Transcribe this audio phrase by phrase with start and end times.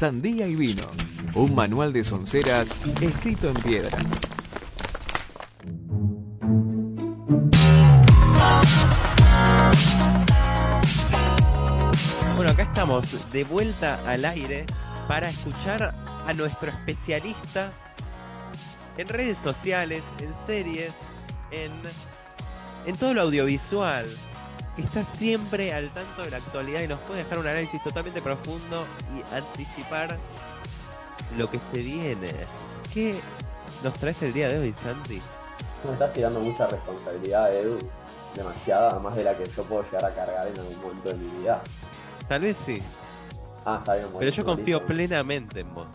[0.00, 0.84] Sandía y Vino,
[1.34, 3.98] un manual de sonceras escrito en piedra.
[12.34, 14.64] Bueno, acá estamos de vuelta al aire
[15.06, 15.94] para escuchar
[16.26, 17.70] a nuestro especialista
[18.96, 20.94] en redes sociales, en series,
[21.50, 21.72] en,
[22.86, 24.06] en todo lo audiovisual.
[24.80, 28.86] Está siempre al tanto de la actualidad y nos puede dejar un análisis totalmente profundo
[29.14, 30.18] y anticipar
[31.36, 32.32] lo que se viene.
[32.92, 33.20] ¿Qué
[33.84, 35.20] nos traes el día de hoy, Santi?
[35.84, 37.78] Me estás tirando mucha responsabilidad, Edu.
[38.34, 41.38] Demasiada, más de la que yo puedo llegar a cargar en algún momento de mi
[41.40, 41.60] vida.
[42.28, 42.80] Tal vez sí,
[43.66, 44.86] Ah, está bien, pero yo confío buenísimo.
[44.86, 45.86] plenamente en vos.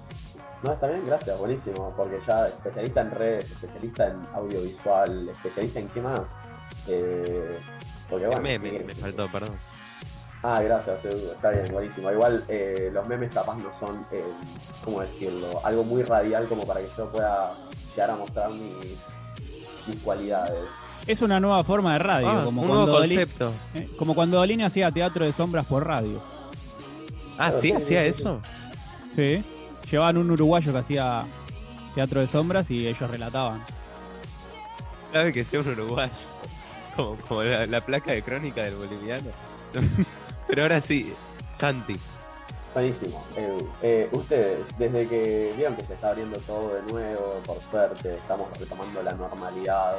[0.61, 1.91] No, está bien, gracias, buenísimo.
[1.97, 6.21] Porque ya especialista en redes, especialista en audiovisual, especialista en qué más.
[6.87, 7.57] Eh,
[8.19, 8.49] porque bueno.
[8.49, 9.55] En memes ¿qué me faltó, perdón.
[10.43, 11.31] Ah, gracias, Edu.
[11.31, 12.11] Está bien, buenísimo.
[12.11, 14.23] Igual eh, los memes capaz no son, eh,
[14.83, 15.47] ¿cómo decirlo?
[15.65, 17.53] Algo muy radial como para que yo pueda
[17.95, 18.95] llegar a mostrar mis,
[19.87, 20.59] mis cualidades.
[21.07, 23.51] Es una nueva forma de radio, Ah, como, un cuando nuevo concepto.
[23.73, 26.21] eh, como cuando Dolina hacía teatro de sombras por radio.
[27.33, 27.71] Ah, Claro, ¿sí?
[27.71, 28.41] ¿Hacía sí, eso?
[29.15, 29.43] Sí.
[29.89, 31.23] Llevaban un uruguayo que hacía
[31.95, 33.63] teatro de sombras y ellos relataban.
[35.11, 36.11] Sabe que sea un uruguayo.
[36.95, 39.29] Como, como la, la placa de crónica del boliviano.
[40.47, 41.13] Pero ahora sí,
[41.51, 41.95] Santi.
[42.73, 43.69] Buenísimo, Edu.
[43.81, 48.49] Eh, ustedes, desde que vieron que se está abriendo todo de nuevo, por suerte, estamos
[48.59, 49.95] retomando la normalidad,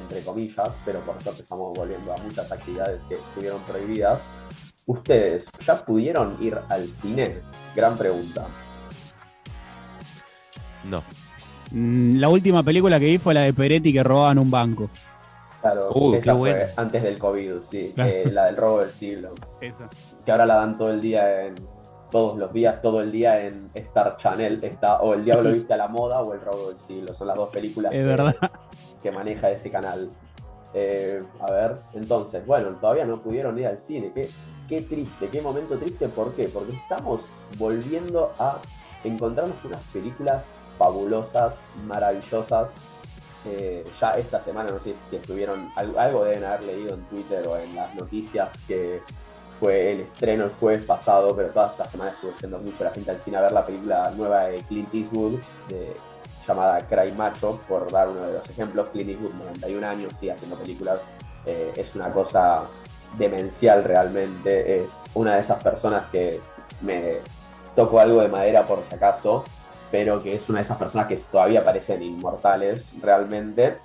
[0.00, 4.22] entre comillas, pero por suerte estamos volviendo a muchas actividades que estuvieron prohibidas.
[4.86, 7.42] ¿Ustedes ya pudieron ir al cine?
[7.76, 8.48] Gran pregunta.
[10.82, 11.04] No.
[11.70, 14.90] Mm, La última película que vi fue la de Peretti que robaban un banco.
[15.60, 16.66] Claro, Uh, esa qué fue buena.
[16.76, 18.10] antes del COVID, sí, Claro.
[18.14, 19.30] eh, la del robo del siglo.
[19.60, 19.88] Esa.
[20.24, 21.54] Que ahora la dan todo el día en.
[22.10, 24.58] Todos los días, todo el día en Star Channel.
[24.64, 27.14] Está o El Diablo Viste a la Moda o El Robo del Siglo.
[27.14, 28.34] Son las dos películas Es que- verdad.
[29.00, 30.08] que maneja ese canal.
[30.74, 34.10] Eh, a ver, entonces, bueno, todavía no pudieron ir al cine.
[34.14, 34.28] Qué,
[34.68, 36.08] qué triste, qué momento triste.
[36.08, 36.48] ¿Por qué?
[36.48, 37.20] Porque estamos
[37.58, 38.58] volviendo a
[39.04, 40.46] encontrarnos con unas películas
[40.78, 41.54] fabulosas,
[41.86, 42.70] maravillosas.
[43.46, 47.56] Eh, ya esta semana, no sé si estuvieron, algo, deben haber leído en Twitter o
[47.56, 49.00] en las noticias que
[49.58, 53.10] fue el estreno el jueves pasado, pero toda esta semana estuvo yendo mucho la gente
[53.10, 55.38] al cine a ver la película nueva de Clint Eastwood,
[56.46, 58.88] llamada Cry Macho, por dar uno de los ejemplos.
[58.90, 61.00] Clint Eastwood, 91 años, sigue haciendo películas.
[61.46, 62.64] Eh, es una cosa
[63.18, 64.76] demencial realmente.
[64.76, 66.40] Es una de esas personas que
[66.80, 67.16] me
[67.76, 69.44] toco algo de madera por si acaso,
[69.90, 73.78] pero que es una de esas personas que todavía parecen inmortales realmente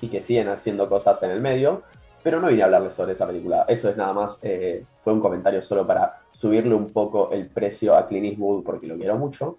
[0.00, 1.82] y que siguen haciendo cosas en el medio.
[2.22, 3.64] Pero no vine a hablarles sobre esa película.
[3.66, 7.96] Eso es nada más, eh, fue un comentario solo para subirle un poco el precio
[7.96, 9.58] a Clint Eastwood porque lo quiero mucho.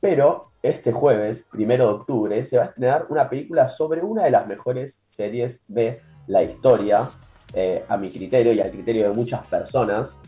[0.00, 4.30] Pero este jueves, primero de octubre, se va a estrenar una película sobre una de
[4.30, 7.08] las mejores series de la historia,
[7.52, 10.18] eh, a mi criterio y al criterio de muchas personas,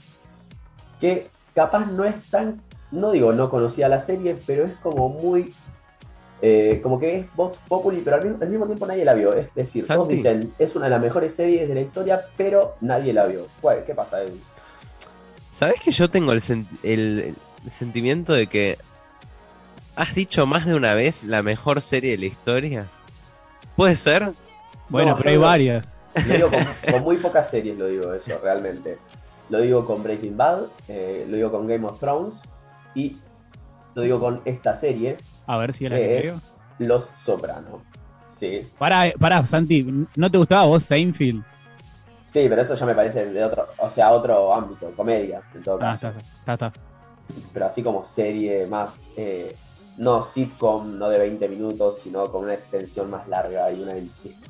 [1.01, 2.61] que capaz no es tan,
[2.95, 5.53] no digo no conocía la serie, pero es como muy,
[6.43, 9.35] eh, como que es Vox Populi, pero al mismo, al mismo tiempo nadie la vio.
[9.35, 10.15] Es decir, todos Santi.
[10.17, 13.47] dicen, es una de las mejores series de la historia, pero nadie la vio.
[13.61, 14.39] ¿Cuál- ¿Qué pasa, Edu?
[15.53, 17.35] ¿Sabes que yo tengo el, sen- el-
[17.65, 18.77] el sentimiento de que
[19.97, 22.87] has dicho más de una vez la mejor serie de la historia?
[23.77, 24.33] ¿Puede ser?
[24.89, 25.97] Bueno, No, pero hay varias.
[26.27, 28.99] Lo digo con, con muy pocas series, lo digo eso, realmente.
[29.51, 32.43] Lo digo con Breaking Bad, eh, lo digo con Game of Thrones
[32.95, 33.17] y
[33.95, 35.17] lo digo con esta serie,
[35.47, 36.35] A ver si es la que es
[36.79, 37.83] Los Soprano.
[38.37, 41.43] Sí, Pará, eh, pará, Santi, ¿no te gustaba vos Seinfeld?
[42.25, 45.77] sí, pero eso ya me parece de otro, o sea, otro ámbito, comedia, en todo
[45.77, 46.09] Ah, caso.
[46.09, 46.73] está, está, está.
[47.53, 49.55] Pero así como serie más, eh,
[49.99, 53.93] no sitcom, no de 20 minutos, sino con una extensión más larga y una,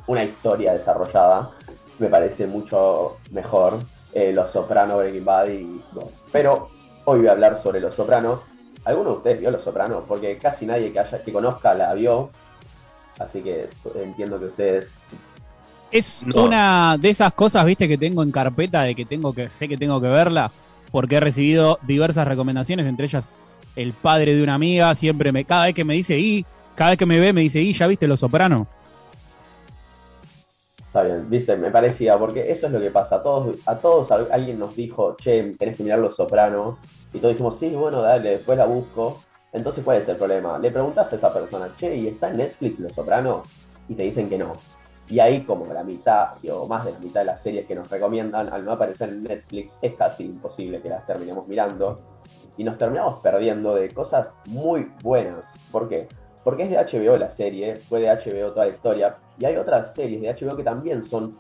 [0.06, 1.50] una historia desarrollada,
[1.99, 3.78] me parece mucho mejor
[4.15, 6.11] eh, Los Soprano, Breaking Bad y bueno.
[6.32, 6.71] Pero
[7.05, 8.43] hoy voy a hablar sobre Los Soprano.
[8.85, 10.05] ¿Alguno de ustedes vio Los Soprano?
[10.06, 12.31] Porque casi nadie que, haya, que conozca la vio.
[13.19, 15.09] Así que entiendo que ustedes...
[15.91, 16.45] Es No.
[16.45, 19.77] una de esas cosas, viste, que tengo en carpeta de que tengo que, sé que
[19.77, 20.51] tengo que verla,
[20.91, 23.29] porque he recibido diversas recomendaciones, entre ellas
[23.77, 26.99] el padre de una amiga, siempre me, cada vez que me dice, y, cada vez
[26.99, 28.67] que me ve me dice, y, ¿ya viste Los Soprano?
[30.94, 33.17] Está bien, viste, me parecía, porque eso es lo que pasa.
[33.17, 36.79] A todos, a todos al- alguien nos dijo, che, tenés que mirar Los Soprano.
[37.12, 39.20] Y todos dijimos, sí, bueno, dale, después la busco.
[39.52, 40.56] Entonces, ¿cuál es el problema?
[40.56, 43.43] Le preguntas a esa persona, che, ¿y está en Netflix Los Soprano?
[43.88, 44.52] Y te dicen que no.
[45.08, 47.90] Y ahí como la mitad o más de la mitad de las series que nos
[47.90, 51.97] recomiendan, al no aparecer en Netflix, es casi imposible que las terminemos mirando.
[52.56, 55.52] Y nos terminamos perdiendo de cosas muy buenas.
[55.73, 56.06] ¿Por qué?
[56.44, 59.12] Porque es de HBO la serie, fue de HBO toda la historia.
[59.38, 61.32] Y hay otras series de HBO que también son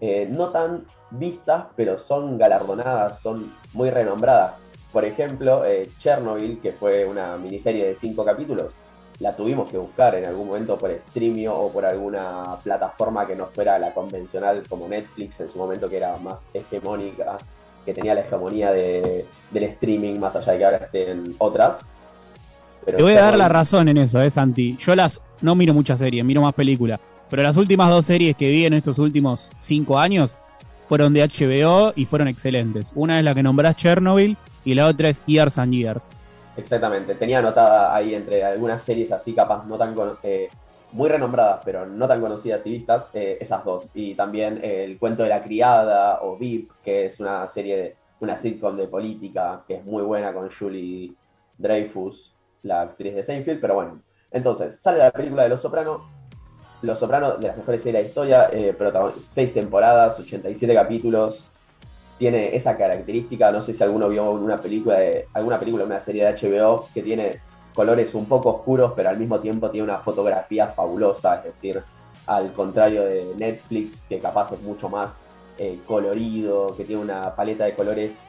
[0.00, 4.54] eh, no tan vistas, pero son galardonadas, son muy renombradas.
[4.92, 8.74] Por ejemplo, eh, Chernobyl, que fue una miniserie de cinco capítulos,
[9.20, 13.46] la tuvimos que buscar en algún momento por streamio o por alguna plataforma que no
[13.46, 17.38] fuera la convencional como Netflix en su momento que era más hegemónica,
[17.84, 21.80] que tenía la hegemonía de, del streaming más allá de que ahora estén otras.
[22.84, 24.76] Te voy a dar la razón en eso, eh, Santi.
[24.78, 27.00] Yo las no miro muchas series, miro más películas.
[27.30, 30.36] Pero las últimas dos series que vi en estos últimos cinco años
[30.88, 32.92] fueron de HBO y fueron excelentes.
[32.94, 36.10] Una es la que nombrás Chernobyl y la otra es Years and Years.
[36.56, 40.50] Exactamente, tenía anotada ahí entre algunas series así capaz no tan eh,
[40.92, 43.90] muy renombradas, pero no tan conocidas y vistas, eh, esas dos.
[43.94, 48.36] Y también El cuento de la criada o VIP, que es una serie, de, una
[48.36, 51.14] sitcom de política que es muy buena con Julie
[51.56, 54.02] Dreyfus, la actriz de Seinfeld, pero bueno.
[54.30, 56.02] Entonces, sale la película de Los Sopranos,
[56.80, 58.76] Los Sopranos, de las mejores series de la historia, eh,
[59.18, 61.50] seis temporadas, 87 capítulos,
[62.18, 66.24] tiene esa característica, no sé si alguno vio una película de, alguna película, una serie
[66.24, 67.40] de HBO que tiene
[67.74, 71.82] colores un poco oscuros, pero al mismo tiempo tiene una fotografía fabulosa, es decir,
[72.26, 75.22] al contrario de Netflix, que capaz es mucho más
[75.58, 78.20] eh, colorido, que tiene una paleta de colores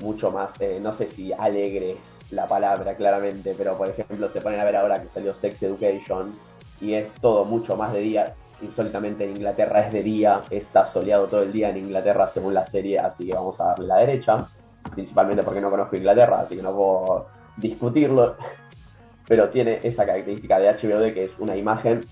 [0.00, 4.40] mucho más, eh, no sé si alegre es la palabra claramente, pero por ejemplo se
[4.40, 6.32] ponen a ver ahora que salió Sex Education
[6.80, 11.26] y es todo mucho más de día, insólitamente en Inglaterra es de día, está soleado
[11.26, 14.46] todo el día en Inglaterra según la serie, así que vamos a darle la derecha,
[14.92, 17.26] principalmente porque no conozco Inglaterra, así que no puedo
[17.56, 18.36] discutirlo,
[19.28, 22.04] pero tiene esa característica de HBO de que es una imagen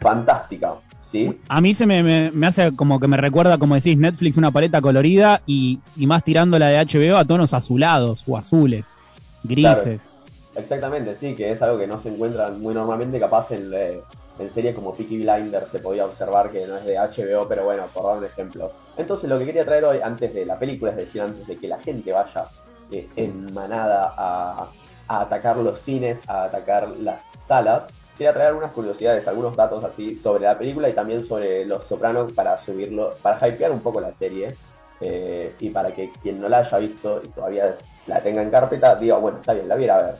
[0.00, 0.76] fantástica.
[1.00, 1.38] ¿Sí?
[1.48, 5.40] A mí se me, hace como que me recuerda, como decís, Netflix, una paleta colorida
[5.46, 8.98] y, más tirando la de HBO a tonos azulados o azules,
[9.42, 10.08] grises.
[10.54, 14.00] Exactamente, sí, que es algo que no se encuentra muy normalmente, capaz en, eh,
[14.38, 17.86] en series como Peaky Blinders se podía observar que no es de HBO, pero bueno,
[17.92, 18.72] por dar un ejemplo.
[18.96, 21.68] Entonces lo que quería traer hoy, antes de la película, es decir, antes de que
[21.68, 22.44] la gente vaya
[22.90, 24.68] eh, en manada a,
[25.08, 30.42] atacar los cines, a atacar las salas, quería traer algunas curiosidades, algunos datos así sobre
[30.42, 34.54] la película y también sobre Los Sopranos para subirlo, para hypear un poco la serie.
[35.00, 37.76] Eh, y para que quien no la haya visto y todavía
[38.08, 40.14] la tenga en carpeta, diga, bueno, está bien, la viera a ver.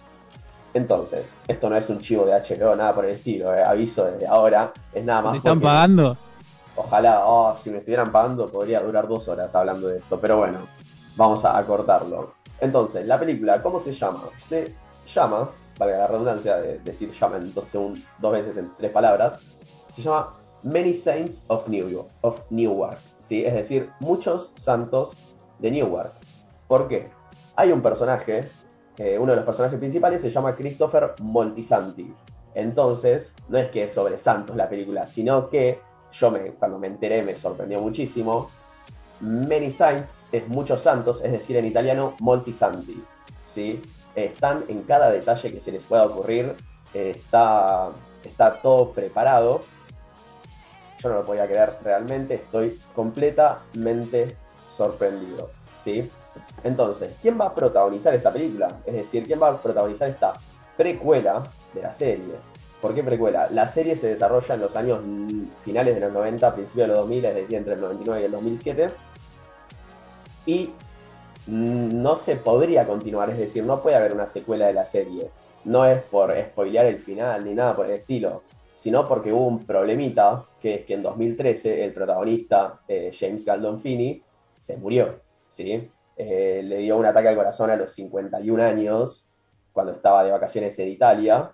[0.72, 4.28] Entonces, esto no es un chivo de HBO, nada por el estilo, eh, aviso desde
[4.28, 5.32] ahora, es nada más.
[5.32, 6.16] ¿Te están pagando?
[6.76, 10.60] Ojalá, oh, si me estuvieran pagando podría durar dos horas hablando de esto, pero bueno,
[11.16, 12.34] vamos a, cortarlo.
[12.60, 14.22] Entonces, la película, ¿cómo se llama?
[14.46, 14.76] Se
[15.12, 15.48] llama,
[15.78, 17.80] valga la redundancia de decir llama entonces
[18.18, 19.40] dos veces en tres palabras,
[19.92, 23.44] se llama Many Saints of New York, of Newark, ¿sí?
[23.44, 25.16] es decir, muchos santos
[25.58, 26.12] de Newark.
[26.66, 27.08] ¿Por qué?
[27.56, 28.44] Hay un personaje
[29.18, 32.12] uno de los personajes principales se llama Christopher Moltisanti.
[32.54, 35.80] Entonces, no es que es sobre santos la película, sino que
[36.12, 38.50] yo me, cuando me enteré me sorprendió muchísimo.
[39.20, 43.00] Many Saints es muchos santos, es decir, en italiano Moltisanti.
[43.52, 43.80] ¿Sí?
[44.14, 46.54] Están en cada detalle que se les pueda ocurrir,
[46.94, 47.90] está,
[48.24, 49.60] está todo preparado.
[51.00, 54.36] Yo no lo podía creer realmente, estoy completamente
[54.76, 55.50] sorprendido.
[55.84, 56.10] ¿sí?
[56.64, 58.80] Entonces, ¿quién va a protagonizar esta película?
[58.84, 60.32] Es decir, ¿quién va a protagonizar esta
[60.76, 62.34] precuela de la serie?
[62.80, 63.48] ¿Por qué precuela?
[63.50, 65.00] La serie se desarrolla en los años
[65.64, 68.32] finales de los 90, principios de los 2000, es decir, entre el 99 y el
[68.32, 68.90] 2007.
[70.46, 70.70] Y
[71.48, 75.30] no se podría continuar, es decir, no puede haber una secuela de la serie.
[75.64, 78.42] No es por spoilear el final ni nada por el estilo,
[78.74, 84.22] sino porque hubo un problemita, que es que en 2013 el protagonista, eh, James Galdonfini,
[84.60, 85.20] se murió.
[85.48, 85.90] ¿sí?
[86.16, 89.26] Eh, le dio un ataque al corazón a los 51 años,
[89.72, 91.52] cuando estaba de vacaciones en Italia.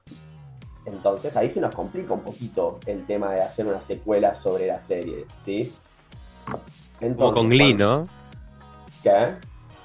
[0.87, 4.81] Entonces ahí se nos complica un poquito el tema de hacer una secuela sobre la
[4.81, 5.73] serie, ¿sí?
[6.99, 8.07] Como con Glee, ¿no?
[9.03, 9.35] ¿Qué?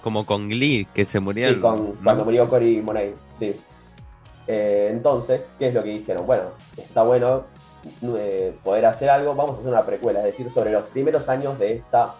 [0.02, 1.50] Como con Glee, que se murió.
[1.50, 3.56] Sí, cuando murió Cory Monet, sí.
[4.48, 6.26] Eh, entonces, ¿qué es lo que dijeron?
[6.26, 6.46] Bueno,
[6.78, 7.44] está bueno
[8.18, 11.60] eh, poder hacer algo, vamos a hacer una precuela, es decir, sobre los primeros años
[11.60, 12.16] de esta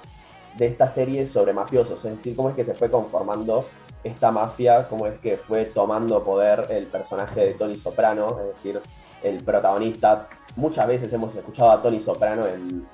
[0.58, 3.66] de esta serie sobre mafiosos, es decir, cómo es que se fue conformando
[4.04, 8.82] esta mafia, cómo es que fue tomando poder el personaje de Tony Soprano, es decir,
[9.24, 10.28] el protagonista.
[10.56, 12.88] Muchas veces hemos escuchado a Tony Soprano en,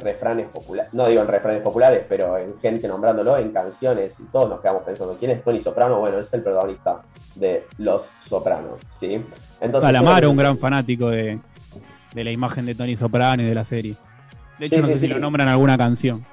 [0.00, 4.48] refranes populares, no digo en refranes populares, pero en gente nombrándolo en canciones y todos
[4.48, 5.98] nos quedamos pensando, ¿quién es Tony Soprano?
[5.98, 7.02] Bueno, es el protagonista
[7.34, 9.24] de Los Sopranos, ¿sí?
[9.60, 11.38] Entonces, Calamaro, un gran fanático de,
[12.14, 13.94] de la imagen de Tony Soprano y de la serie.
[14.58, 16.24] De hecho, Sí, no sí, sé si lo nombran en alguna canción.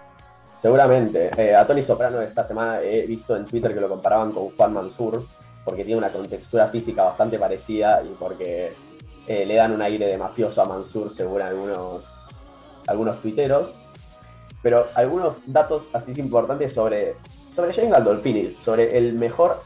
[0.62, 1.32] Seguramente.
[1.38, 4.74] Eh, a Tony Soprano esta semana he visto en Twitter que lo comparaban con Juan
[4.74, 5.24] Mansur,
[5.64, 8.74] porque tiene una contextura física bastante parecida y porque
[9.28, 12.06] eh, le dan un aire de mafioso a Mansur, según algunos,
[12.88, 13.76] algunos tuiteros.
[14.64, 17.16] Pero algunos datos así importantes sobre,
[17.56, 19.62] sobre James Gandolfini, sobre el mejor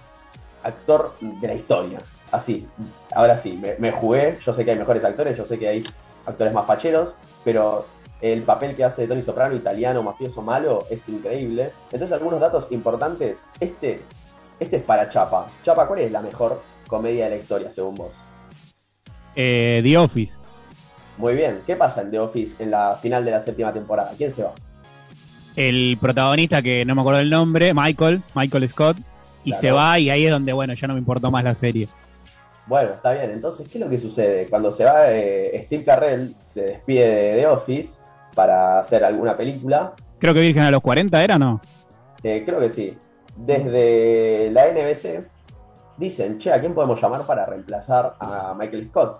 [0.63, 1.99] actor de la historia.
[2.31, 2.67] Así,
[3.13, 5.83] ahora sí, me, jugué, yo sé que hay mejores actores, yo sé que hay
[6.25, 7.85] actores más facheros, pero
[8.21, 11.71] el papel que hace Tony Soprano, italiano, mafioso, malo, es increíble.
[11.91, 13.45] Entonces, algunos datos importantes.
[13.59, 14.01] Este,
[14.59, 15.47] este es para Chapa.
[15.63, 18.11] Chapa, ¿cuál es la mejor comedia de la historia, según vos?
[19.35, 20.40] Eh, The Office.
[21.21, 21.61] Muy bien.
[21.67, 24.11] ¿Qué pasa en The Office en la final de la séptima temporada?
[24.17, 24.53] ¿Quién se va?
[25.55, 28.97] El protagonista, que no me acuerdo el nombre, Michael, Michael Scott,
[29.43, 29.61] y Claro.
[29.61, 31.87] se va y ahí es donde, bueno, ya no me importó más la serie.
[32.65, 33.29] Bueno, está bien.
[33.29, 34.47] Entonces, ¿qué es lo que sucede?
[34.49, 37.99] Cuando se va eh, Steve Carrell, se despide de The Office
[38.33, 39.93] para hacer alguna película.
[40.17, 41.61] Creo que Virgen a los 40 era, ¿no?
[42.23, 42.97] Eh, creo que sí.
[43.35, 45.23] Desde la NBC
[45.97, 49.19] dicen, che, ¿a quién podemos llamar para reemplazar a Michael Scott?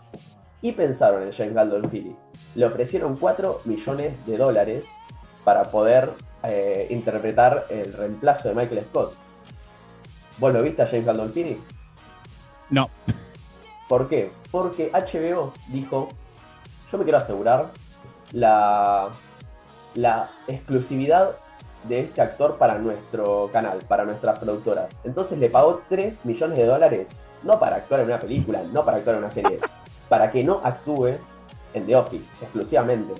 [0.62, 2.15] Y pensaron en James Gandolfini.
[2.56, 4.86] Le ofrecieron 4 millones de dólares
[5.44, 6.12] para poder
[6.44, 9.13] eh, interpretar el reemplazo de Michael Scott.
[10.38, 11.58] ¿Vos lo viste a James Gandolfini?
[12.70, 12.89] No.
[13.88, 14.32] ¿Por qué?
[14.51, 16.10] Porque HBO dijo,
[16.91, 17.72] yo me quiero asegurar
[18.32, 19.10] la,
[19.96, 21.32] la exclusividad
[21.84, 24.89] de este actor para nuestro canal, para nuestras productoras.
[25.03, 27.10] Entonces le pagó 3 millones de dólares,
[27.44, 29.60] no para actuar en una película, no para actuar en una serie,
[30.12, 31.12] para que no actúe
[31.74, 33.13] en The Office exclusivamente.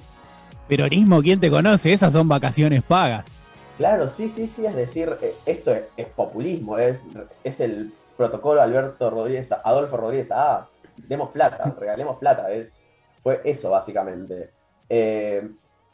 [0.67, 1.93] Peronismo, ¿quién te conoce?
[1.93, 3.31] Esas son vacaciones pagas.
[3.77, 7.01] Claro, sí, sí, sí, es decir, eh, esto es, es populismo, es,
[7.45, 10.67] es el protocolo Alberto Rodríguez, Adolfo Rodríguez, ah,
[10.98, 12.83] demos plata, regalemos plata, es,
[13.24, 14.50] fue eso básicamente.
[14.89, 15.50] Eh,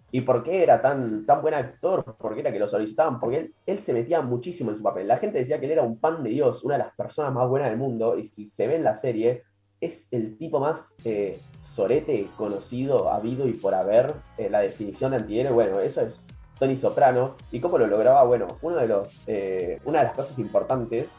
[0.09, 2.15] ¿Y por qué era tan, tan buen actor?
[2.17, 3.19] ¿Por qué era que lo solicitaban?
[3.19, 5.07] Porque él, él se metía muchísimo en su papel.
[5.07, 7.47] La gente decía que él era un pan de Dios, una de las personas más
[7.47, 9.43] buenas del mundo, y si se ve en la serie,
[9.79, 14.13] es el tipo más eh, sorete conocido, habido y por haber.
[14.37, 16.19] eh, la definición de antihéroe, bueno, eso es
[16.59, 17.35] Tony Soprano.
[17.51, 18.23] ¿Y cómo lo lograba?
[18.23, 21.09] Bueno, uno de los, eh, una de las cosas importantes,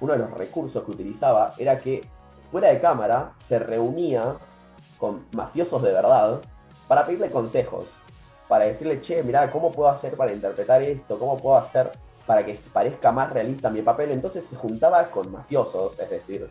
[0.00, 2.02] uno de los recursos que utilizaba era que
[2.50, 4.36] fuera de cámara se reunía
[4.98, 6.40] con mafiosos de verdad
[6.88, 7.86] para pedirle consejos,
[8.48, 11.18] para decirle, che, mirá, ¿cómo puedo hacer para interpretar esto?
[11.18, 11.92] ¿Cómo puedo hacer
[12.26, 14.10] para que parezca más realista mi papel?
[14.10, 16.50] Entonces se juntaba con mafiosos, es decir,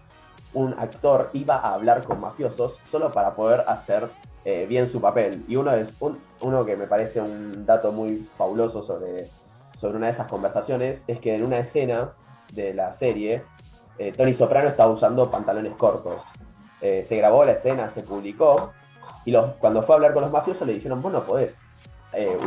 [0.54, 4.10] un actor iba a hablar con mafiosos solo para poder hacer
[4.46, 5.44] eh, bien su papel.
[5.48, 9.28] Y uno, es, un- uno que me parece un dato muy fabuloso sobre,
[9.78, 12.12] sobre una de esas conversaciones es que en una escena
[12.54, 13.44] de la serie,
[13.98, 16.24] eh, Tony Soprano estaba usando pantalones cortos.
[16.82, 18.72] Eh, se grabó la escena, se publicó,
[19.26, 21.60] y cuando fue a hablar con los mafiosos le dijeron, vos no podés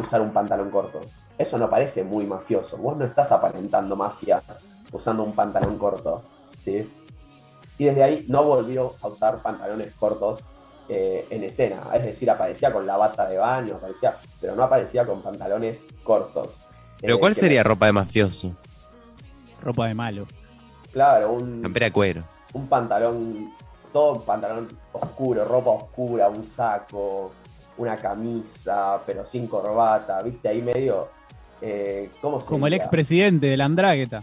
[0.00, 1.00] usar un pantalón corto.
[1.38, 2.76] Eso no parece muy mafioso.
[2.78, 4.42] Vos no estás aparentando mafia
[4.90, 6.22] usando un pantalón corto.
[6.56, 6.90] ¿sí?
[7.82, 10.38] Y desde ahí no volvió a usar pantalones cortos
[10.88, 11.80] eh, en escena.
[11.92, 16.60] Es decir, aparecía con la bata de baño, aparecía, pero no aparecía con pantalones cortos.
[17.00, 18.52] Pero Eh, ¿cuál sería ropa de mafioso?
[19.60, 20.26] Ropa de malo.
[20.92, 22.22] Claro, un, Campera de cuero.
[22.52, 23.52] un pantalón,
[23.92, 27.32] todo pantalón oscuro, ropa oscura, un saco,
[27.78, 31.08] una camisa, pero sin corbata, viste, ahí medio...
[31.60, 34.22] eh, ¿Cómo se Como el expresidente de la Andrágueta.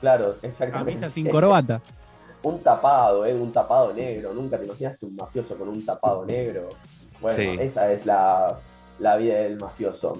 [0.00, 0.90] Claro, exactamente.
[0.92, 1.80] Camisa sin corbata.
[2.42, 3.34] Un tapado, ¿eh?
[3.34, 4.32] Un tapado negro.
[4.32, 6.68] Nunca te imaginaste un mafioso con un tapado negro.
[7.20, 7.56] Bueno, Sí.
[7.60, 8.58] esa es la,
[8.98, 10.18] la vida del mafioso.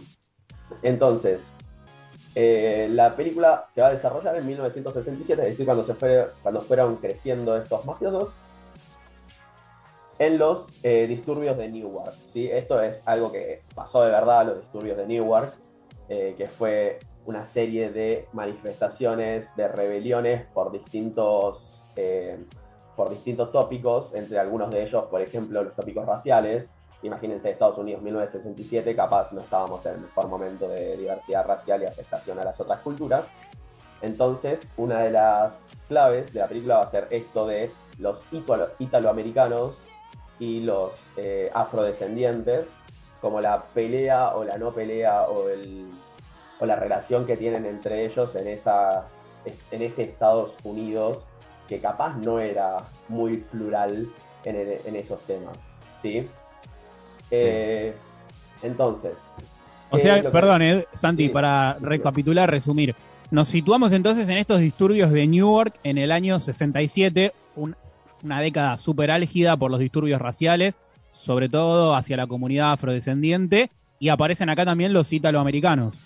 [0.82, 1.40] Entonces,
[2.34, 6.60] eh, la película se va a desarrollar en 1967, es decir, cuando, se fue, cuando
[6.60, 8.32] fueron creciendo estos mafiosos
[10.18, 12.14] en los eh, disturbios de Newark.
[12.26, 12.48] ¿sí?
[12.50, 15.54] Esto es algo que pasó de verdad, los disturbios de Newark,
[16.08, 22.38] eh, que fue una serie de manifestaciones, de rebeliones por distintos, eh,
[22.96, 26.68] por distintos tópicos, entre algunos de ellos, por ejemplo, los tópicos raciales.
[27.02, 31.86] Imagínense Estados Unidos 1967, capaz no estábamos en el mejor momento de diversidad racial y
[31.86, 33.26] aceptación a las otras culturas.
[34.02, 38.70] Entonces, una de las claves de la película va a ser esto de los italo-
[38.78, 39.74] italoamericanos
[40.38, 42.66] y los eh, afrodescendientes,
[43.20, 45.88] como la pelea o la no pelea o, el,
[46.60, 49.06] o la relación que tienen entre ellos en, esa,
[49.70, 51.26] en ese Estados Unidos
[51.70, 54.08] que capaz no era muy plural
[54.44, 55.56] en, el- en esos temas.
[56.02, 56.26] ¿sí?
[57.30, 57.94] Eh,
[58.62, 59.12] entonces.
[59.90, 61.28] O ¿qué sea, que- perdón, eh, Santi, Sí.
[61.28, 62.96] para recapitular, resumir.
[63.30, 67.76] Nos situamos entonces en estos disturbios de Newark en el año 67, un-
[68.24, 70.76] una década súper álgida por los disturbios raciales,
[71.12, 75.98] sobre todo hacia la comunidad afrodescendiente, y aparecen acá también los italoamericanos.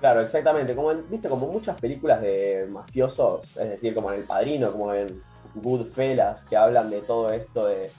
[0.00, 0.74] Claro, exactamente.
[0.74, 4.92] Como en- viste, como muchas películas de mafiosos, es decir, como en El Padrino, como
[4.94, 5.22] en
[5.54, 7.90] Goodfellas, que hablan de todo esto de,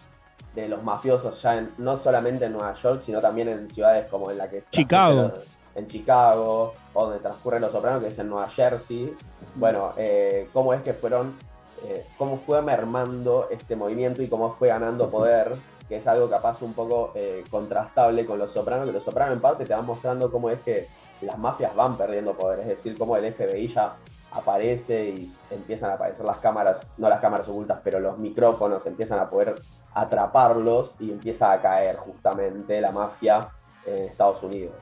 [0.56, 4.32] de los mafiosos ya en- no solamente en Nueva York, sino también en ciudades como
[4.32, 5.30] en la que Chicago.
[5.30, 9.16] transcurren- En Chicago, o donde transcurren los sopranos, que es en Nueva Jersey.
[9.56, 11.38] Bueno, eh, cómo es que fueron,
[11.86, 15.54] eh, cómo fue mermando este movimiento y cómo fue ganando poder,
[15.88, 19.42] que es algo capaz un poco eh, contrastable con los sopranos, que los sopranos en
[19.42, 20.88] parte te van mostrando cómo es que
[21.26, 23.96] las mafias van perdiendo poder, es decir, cómo el FBI ya
[24.32, 29.20] aparece y empiezan a aparecer las cámaras, no las cámaras ocultas, pero los micrófonos empiezan
[29.20, 29.56] a poder
[29.94, 33.50] atraparlos y empieza a caer justamente la mafia
[33.86, 34.74] en Estados Unidos.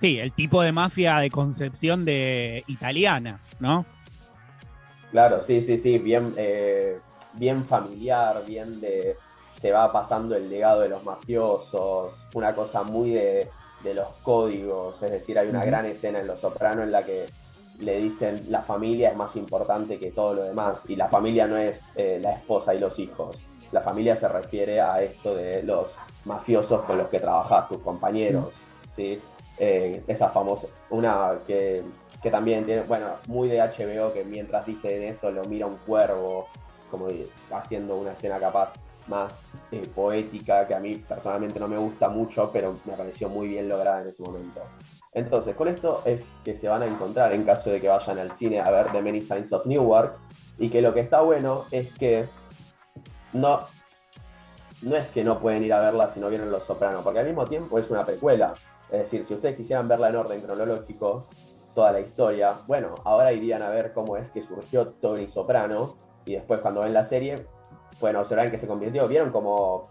[0.00, 3.84] Sí, el tipo de mafia de concepción de italiana, ¿no?
[5.10, 6.98] Claro, sí, sí, sí, bien, eh,
[7.34, 9.16] bien familiar, bien de.
[9.60, 13.50] Se va pasando el legado de los mafiosos, una cosa muy de,
[13.82, 17.26] de los códigos, es decir, hay una gran escena en Los Soprano en la que
[17.80, 21.56] le dicen la familia es más importante que todo lo demás, y la familia no
[21.56, 23.36] es eh, la esposa y los hijos,
[23.72, 25.86] la familia se refiere a esto de los
[26.24, 28.50] mafiosos con los que trabajas, tus compañeros,
[28.94, 29.20] ¿sí?
[29.58, 31.82] Eh, esa famosa, una que,
[32.22, 36.48] que también tiene, bueno, muy de HBO, que mientras dicen eso lo mira un cuervo,
[36.90, 37.08] como
[37.52, 38.72] haciendo una escena capaz
[39.10, 43.48] más eh, poética, que a mí personalmente no me gusta mucho, pero me pareció muy
[43.48, 44.62] bien lograda en ese momento.
[45.12, 48.32] Entonces, con esto es que se van a encontrar en caso de que vayan al
[48.32, 50.16] cine a ver The Many Signs of Newark,
[50.58, 52.26] y que lo que está bueno es que
[53.32, 53.60] no,
[54.82, 57.26] no es que no pueden ir a verla si no vieron Los Sopranos, porque al
[57.26, 58.54] mismo tiempo es una precuela.
[58.90, 61.26] Es decir, si ustedes quisieran verla en orden cronológico,
[61.74, 66.34] toda la historia, bueno, ahora irían a ver cómo es que surgió Tony Soprano, y
[66.34, 67.46] después cuando ven la serie,
[68.00, 69.06] pueden observar en qué se convirtió.
[69.06, 69.84] ¿Vieron como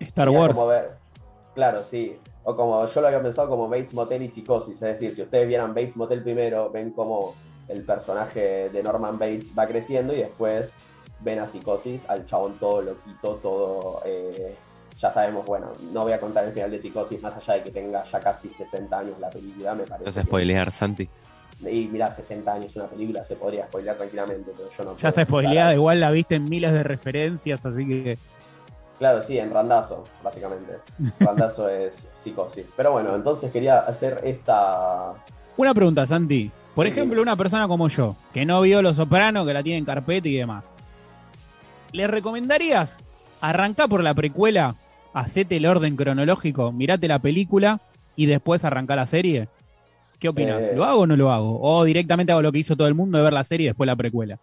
[0.00, 0.54] Star Wars.
[0.56, 0.90] como ver-
[1.54, 2.18] claro, sí.
[2.44, 4.74] O como yo lo había pensado como Bates Motel y Psicosis.
[4.74, 7.34] Es decir, si ustedes vieran Bates Motel primero, ven como
[7.68, 10.72] el personaje de Norman Bates va creciendo y después
[11.20, 14.02] ven a Psicosis, al chabón todo loquito, todo.
[14.04, 14.56] eh,
[14.96, 17.70] ya sabemos, bueno, no voy a contar el final de Psicosis más allá de que
[17.70, 20.04] tenga ya casi 60 años la película, me parece.
[20.06, 21.08] No se que- spoilear, Santi.
[21.60, 24.96] Y mira, 60 años una película, se podría spoilear tranquilamente, pero yo no.
[24.98, 28.18] Ya está spoileada, igual la viste en miles de referencias, así que
[28.98, 30.78] Claro, sí, en Randazo, básicamente.
[31.20, 32.66] Randazo es psicosis.
[32.76, 35.12] Pero bueno, entonces quería hacer esta.
[35.56, 36.50] Una pregunta, Santi.
[36.74, 39.84] Por ejemplo, una persona como yo, que no vio Los Sopranos, que la tiene en
[39.84, 40.64] carpeta y demás.
[41.90, 43.00] ¿Le recomendarías
[43.40, 44.76] arrancar por la precuela,
[45.12, 47.80] hacete el orden cronológico, mirate la película
[48.14, 49.48] y después arrancar la serie?
[50.18, 50.66] ¿Qué opinas?
[50.66, 50.72] Eh.
[50.74, 51.60] ¿Lo hago o no lo hago?
[51.60, 53.86] ¿O directamente hago lo que hizo todo el mundo de ver la serie y después
[53.86, 54.38] la precuela?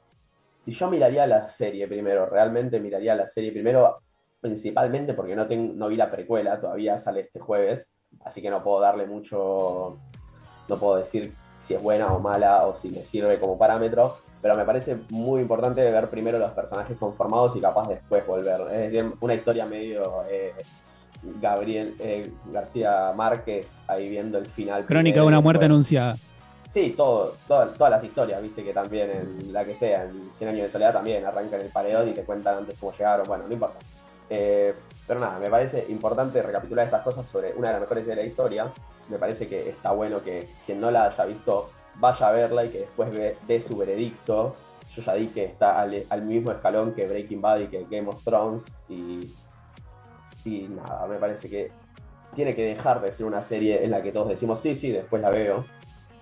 [0.65, 3.99] Y yo miraría la serie primero, realmente miraría la serie primero,
[4.41, 7.87] principalmente porque no, vi la precuela, todavía sale este jueves,
[8.23, 9.97] así que no puedo darle mucho.
[10.67, 14.55] No puedo decir si es buena o mala o si me sirve como parámetro, pero
[14.55, 18.61] me parece muy importante ver primero los personajes conformados y capaz después volver.
[18.73, 20.23] Es decir, una historia medio.
[20.29, 20.53] eh,
[21.41, 24.85] Gabriel eh, García Márquez ahí viendo el final.
[24.85, 26.15] Crónica de una muerte anunciada.
[26.69, 30.49] Sí, todo, todo- todas las historias, viste que también en la que sea, en 100
[30.49, 33.53] años de soledad también arrancan el paredón y te cuentan antes cómo llegaron, bueno, no
[33.53, 33.77] importa.
[34.29, 34.73] Eh,
[35.07, 38.23] pero nada, me parece importante recapitular estas cosas sobre una de las mejores de la
[38.23, 38.71] historia.
[39.09, 42.69] Me parece que está bueno que quien no la haya visto vaya a verla y
[42.69, 44.53] que después ve- dé su veredicto.
[44.95, 48.09] Yo ya di que está al, al mismo escalón que Breaking Bad y que Game
[48.09, 49.31] of Thrones y,
[50.45, 51.71] y nada, me parece que
[52.35, 55.21] tiene que dejar de ser una serie en la que todos decimos sí, sí, después
[55.21, 55.65] la veo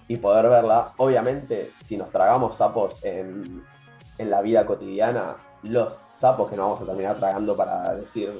[0.07, 0.93] y poder verla.
[0.97, 3.63] Obviamente, si nos tragamos sapos en,
[4.17, 8.31] en la vida cotidiana, los sapos que nos vamos a terminar tragando para decir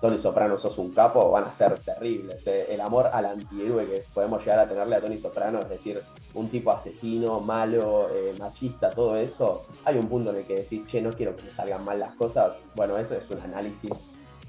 [0.00, 2.46] Tony Soprano sos un capo van a ser terribles.
[2.46, 2.66] eh.
[2.70, 6.00] El amor al antihéroe que podemos llegar a tenerle a Tony Soprano, es decir,
[6.34, 10.86] un tipo asesino, malo, eh, machista, todo eso, hay un punto en el que decís,
[10.86, 12.62] che, no quiero que me salgan mal las cosas.
[12.76, 13.90] Bueno, eso es un análisis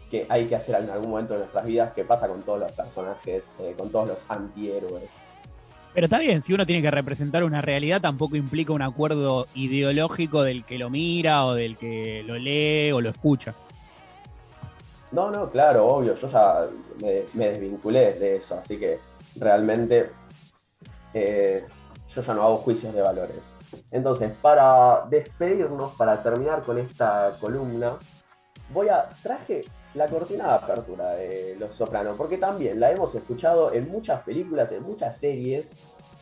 [0.10, 2.72] que hay que hacer en algún momento de nuestras vidas, que pasa con todos los
[2.72, 5.10] personajes, eh, con todos los antihéroes.
[5.93, 10.43] Pero está bien, si uno tiene que representar una realidad, tampoco implica un acuerdo ideológico
[10.43, 13.54] del que lo mira o del que lo lee o lo escucha.
[15.12, 16.67] No, no, claro, obvio, yo ya
[17.02, 19.00] me, me desvinculé de eso, así que
[19.39, 20.12] realmente
[21.13, 21.65] eh,
[22.13, 23.39] yo ya no hago juicios de valores.
[23.91, 27.98] Entonces, para despedirnos, para terminar con esta columna,
[28.72, 33.73] voy a traje la cortina de apertura de Los Sopranos, porque también la hemos escuchado
[33.73, 35.71] en muchas películas, en muchas series.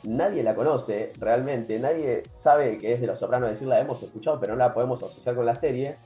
[0.04, 4.40] Nadie la conoce realmente, nadie sabe que es de Los Sopranos, decir la hemos escuchado,
[4.40, 5.98] pero no la podemos asociar con la serie.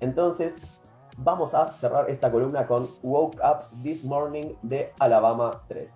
[0.00, 0.56] Entonces,
[1.16, 5.92] vamos a cerrar esta columna con Woke Up This Morning de Alabama 3.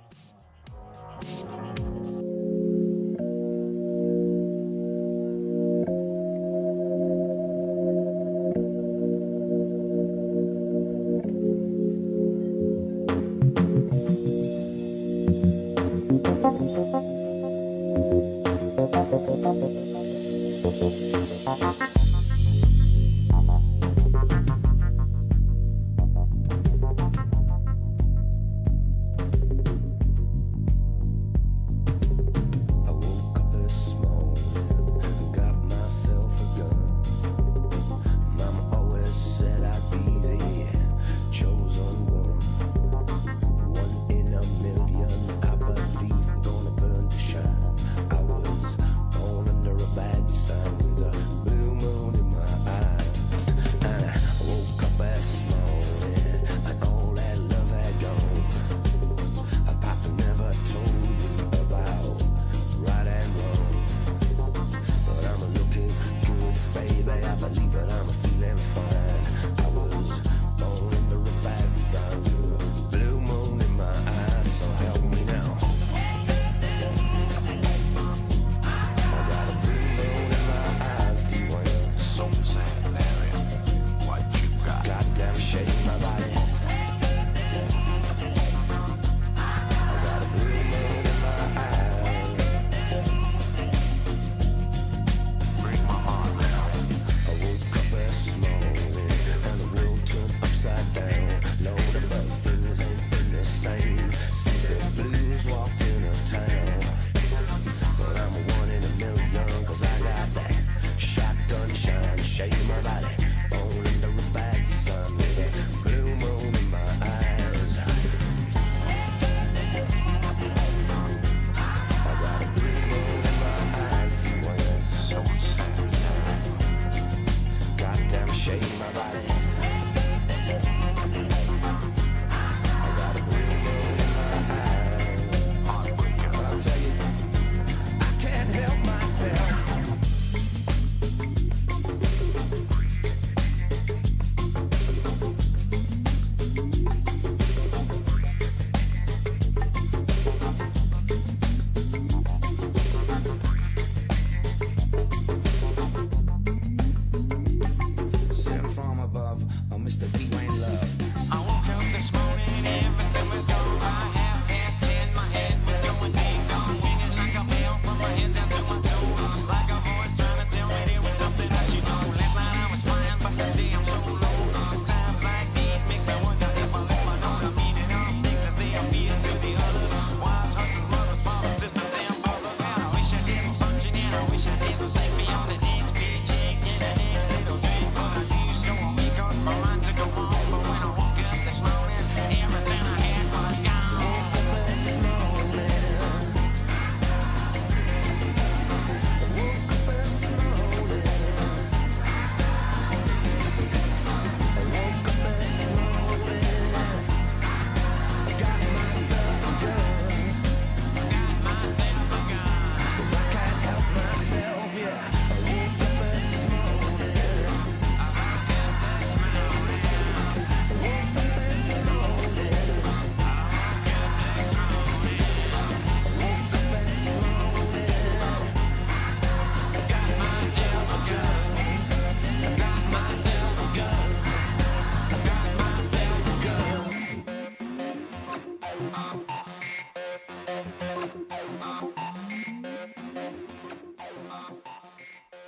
[159.99, 160.38] The demon.